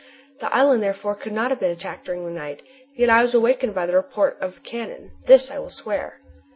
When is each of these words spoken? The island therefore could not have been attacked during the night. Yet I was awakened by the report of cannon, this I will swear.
The 0.39 0.51
island 0.51 0.81
therefore 0.81 1.13
could 1.13 1.31
not 1.31 1.51
have 1.51 1.59
been 1.59 1.69
attacked 1.69 2.05
during 2.05 2.25
the 2.25 2.31
night. 2.31 2.63
Yet 2.95 3.07
I 3.11 3.21
was 3.21 3.35
awakened 3.35 3.75
by 3.75 3.85
the 3.85 3.93
report 3.93 4.35
of 4.41 4.63
cannon, 4.63 5.11
this 5.27 5.51
I 5.51 5.59
will 5.59 5.69
swear. 5.69 6.21